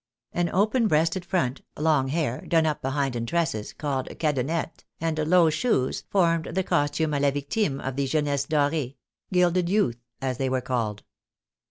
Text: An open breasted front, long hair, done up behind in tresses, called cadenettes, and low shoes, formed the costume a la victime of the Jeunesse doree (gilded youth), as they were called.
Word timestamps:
An 0.33 0.49
open 0.49 0.87
breasted 0.87 1.23
front, 1.23 1.61
long 1.77 2.07
hair, 2.07 2.41
done 2.47 2.65
up 2.65 2.81
behind 2.81 3.15
in 3.15 3.27
tresses, 3.27 3.71
called 3.71 4.07
cadenettes, 4.17 4.83
and 4.99 5.15
low 5.19 5.51
shoes, 5.51 6.05
formed 6.09 6.45
the 6.45 6.63
costume 6.63 7.13
a 7.13 7.19
la 7.19 7.29
victime 7.29 7.79
of 7.79 7.97
the 7.97 8.07
Jeunesse 8.07 8.47
doree 8.47 8.95
(gilded 9.31 9.69
youth), 9.69 9.99
as 10.19 10.39
they 10.39 10.49
were 10.49 10.59
called. 10.59 11.03